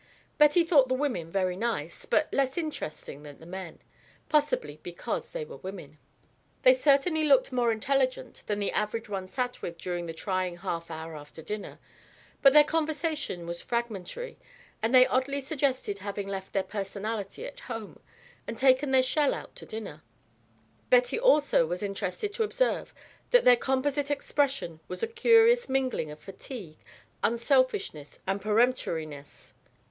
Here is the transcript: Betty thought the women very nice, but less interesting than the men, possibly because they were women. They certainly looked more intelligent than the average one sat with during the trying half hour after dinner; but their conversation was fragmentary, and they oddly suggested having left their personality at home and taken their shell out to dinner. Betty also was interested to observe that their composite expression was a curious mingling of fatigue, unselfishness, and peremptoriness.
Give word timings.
Betty 0.39 0.63
thought 0.63 0.87
the 0.87 0.95
women 0.95 1.31
very 1.31 1.55
nice, 1.55 2.07
but 2.07 2.27
less 2.33 2.57
interesting 2.57 3.21
than 3.21 3.37
the 3.39 3.45
men, 3.45 3.77
possibly 4.29 4.79
because 4.81 5.29
they 5.29 5.45
were 5.45 5.57
women. 5.57 5.99
They 6.63 6.73
certainly 6.73 7.25
looked 7.25 7.51
more 7.51 7.71
intelligent 7.71 8.41
than 8.47 8.57
the 8.57 8.71
average 8.71 9.09
one 9.09 9.27
sat 9.27 9.61
with 9.61 9.77
during 9.77 10.07
the 10.07 10.13
trying 10.13 10.57
half 10.57 10.89
hour 10.89 11.15
after 11.15 11.43
dinner; 11.43 11.77
but 12.41 12.51
their 12.51 12.63
conversation 12.63 13.45
was 13.45 13.61
fragmentary, 13.61 14.39
and 14.81 14.95
they 14.95 15.05
oddly 15.05 15.39
suggested 15.39 15.99
having 15.99 16.27
left 16.27 16.51
their 16.51 16.63
personality 16.63 17.45
at 17.45 17.59
home 17.59 17.99
and 18.47 18.57
taken 18.57 18.89
their 18.89 19.03
shell 19.03 19.35
out 19.35 19.55
to 19.57 19.67
dinner. 19.67 20.01
Betty 20.89 21.19
also 21.19 21.67
was 21.67 21.83
interested 21.83 22.33
to 22.33 22.41
observe 22.41 22.91
that 23.29 23.43
their 23.45 23.55
composite 23.55 24.09
expression 24.09 24.79
was 24.87 25.03
a 25.03 25.07
curious 25.07 25.69
mingling 25.69 26.09
of 26.09 26.17
fatigue, 26.19 26.79
unselfishness, 27.21 28.19
and 28.25 28.41
peremptoriness. 28.41 29.53